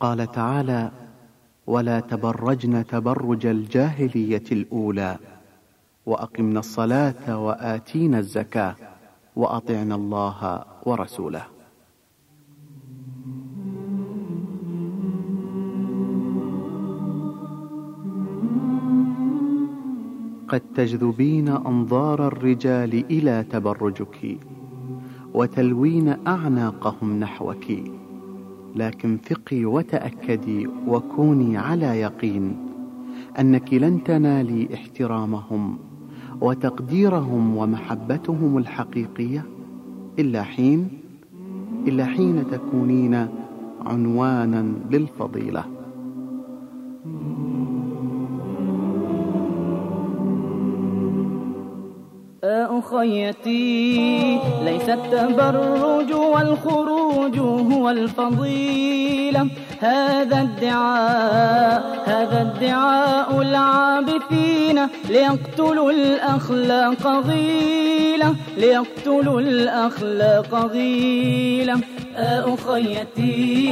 [0.00, 0.90] قال تعالى
[1.66, 5.16] ولا تبرجن تبرج الجاهلية الأولى
[6.06, 8.76] وأقمنا الصلاة وآتينا الزكاة
[9.36, 11.42] وأطعنا الله ورسوله.
[20.48, 24.38] قد تجذبين أنظار الرجال إلى تبرجك
[25.34, 27.66] وتلوين أعناقهم نحوك
[28.76, 32.56] لكن ثقي وتأكدي وكوني على يقين
[33.38, 35.78] أنك لن تنالي احترامهم
[36.40, 39.44] وتقديرهم ومحبتهم الحقيقية
[40.18, 40.88] إلا حين
[41.86, 43.28] إلا حين تكونين
[43.80, 45.77] عنوانا للفضيلة.
[52.44, 59.48] أخيتي ليس التبرج والخروج هو الفضيلة.
[59.80, 71.80] هذا الدعاء هذا الدعاء العابثين ليقتلوا الأخلاق غيلة ليقتلوا الأخلاق غيلة
[72.18, 73.70] أخيتي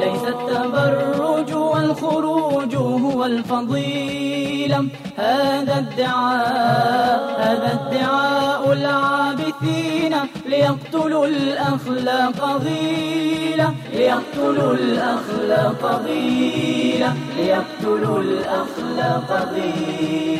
[0.00, 2.76] ليس التبرج والخروج
[3.18, 10.14] هو الفضيلة هذا الدعاء هذا الدعاء العابثين.
[10.46, 20.37] ليقتلوا الأخلاق غيلة ليقتلوا الأخلاق غيلة ليقتلوا الأخلاق غيلة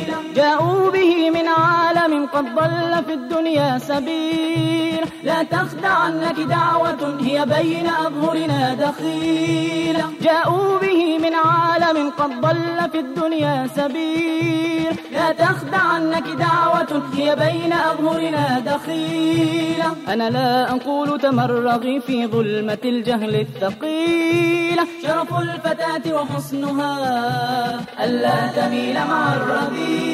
[2.39, 5.03] قد ضل في الدنيا سبيل.
[5.23, 13.67] لا تخدعنك دعوة هي بين أظهرنا دخيلة جاءوا به من عالم قد ضل في الدنيا
[13.75, 14.95] سبيل.
[15.11, 24.83] لا تخدعنك دعوة هي بين أظهرنا دخيلة أنا لا أقول تمرغي في ظلمة الجهل الثقيلة
[25.03, 26.95] شرف الفتاة وحسنها
[28.03, 30.08] ألا تميل مع الرذيلة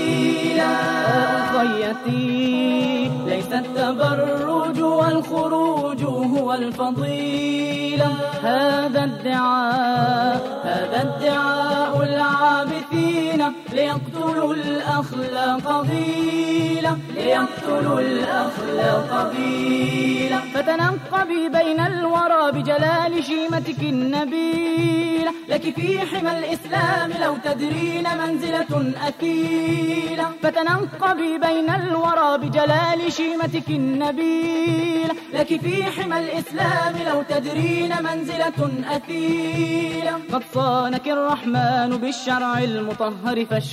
[1.96, 8.08] أخيتي ليس التبرج والخروج هو الفضيلة.
[8.44, 13.42] هذا الدعاء هذا الدعاء العابثين.
[13.76, 25.32] ليقتلوا الأخلاق غيلة ليقتلوا الأخلاق غيلة فتنقبي بين الورى بجلال شيمتك النبيلة.
[25.50, 35.14] لك في حمى الإسلام لو تدرين منزلة أثيلة فتنقبي بين الورى بجلال شيمتك النبيلة.
[35.34, 38.60] لك في حمى الإسلام لو تدرين منزلة
[38.98, 43.65] أثيلة قد صانك الرحمن بالشرع المطهر فاشكري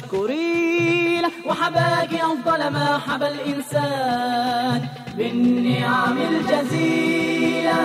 [1.23, 4.81] له وحباك أفضل ما حبى الإنسان.
[5.17, 7.81] بالنعم الجزيلة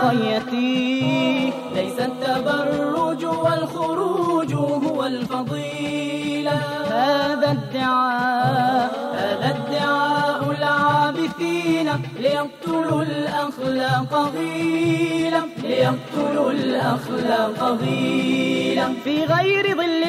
[0.00, 6.52] خيتي ليس التبرج والخروج هو الفضيلة.
[6.90, 11.88] هذا الدعاء هذا الدعاء العابثين.
[12.20, 20.02] ليقتلوا الأخلاق غيلة ليقتلوا الأخلاق غيلة في غير ظل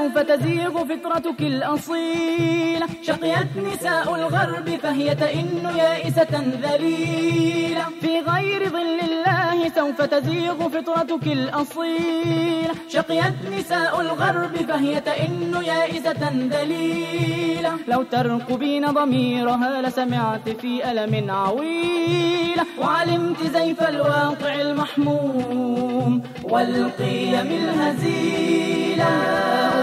[0.00, 9.68] سوف تزيغ فطرتك الأصيلة شقيت نساء الغرب فهي تئن يائسة ذليلة في غير ظل الله
[9.68, 20.48] سوف تزيغ فطرتك الأصيلة شقيت نساء الغرب فهي تئن يائسة ذليلة لو ترقبين ضميرها لسمعت
[20.48, 29.10] في ألم عويلة وعلمت زيف الواقع المحموم والقيم الهزيلة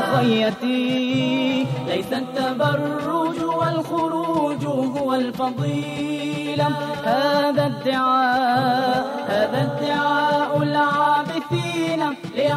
[0.08, 6.68] أخيتي ليس التبرج والخروج هو الفضيلة.
[7.04, 11.07] هذا الدعاء هذا الدعاء العابثين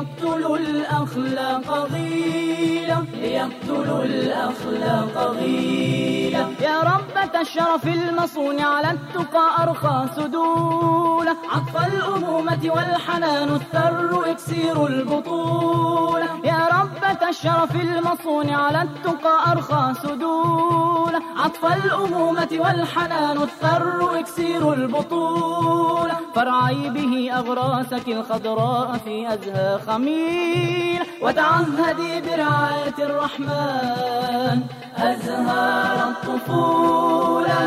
[0.00, 11.86] ليقتلوا الأخلاق غيلة ليقتلوا الأخلاق غيلة يا ربة الشرف المصون على التقى أرخى سدولة عطف
[11.86, 21.09] الأمومة والحنان الثر إكسير البطولة يا ربة الشرف المصون على التقى أرخى سدولة
[21.44, 31.02] عطف الأمومة والحنان الثر إكسير البطولة فرعي به أغراسك الخضراء في أزهى خميل.
[31.22, 34.60] وتعهدي برعاية الرحمن
[34.96, 37.60] أزهار الطفولة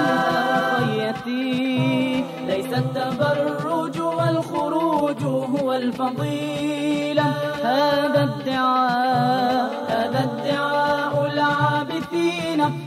[0.77, 7.23] خيتي ليس التبرج والخروج هو الفضيلة.
[7.63, 9.82] هذا الدعاء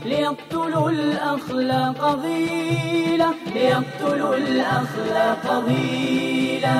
[0.05, 6.75] ليقتلوا الأخلاق غيلة ليقتلوا الأخلاق غيلة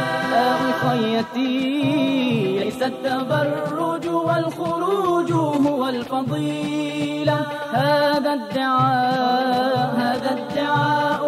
[0.69, 5.31] أخيتي ليس التبرج والخروج
[5.67, 7.39] هو الفضيلة.
[7.73, 11.21] هذا الدعاء هذا الدعاء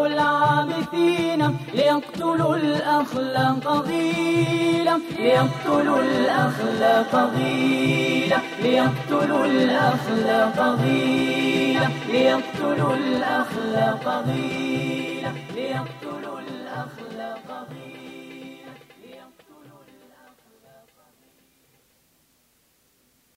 [1.00, 16.29] العابثين ليقتلوا الأخلاق غيلة ليقتلوا الأخلاق غيلة ليقتلوا الأخلاق غيلة ليقتلوا الأخلاق غيلة ليقتلوا